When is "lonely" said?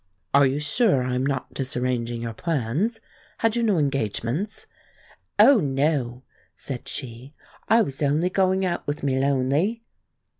9.19-9.83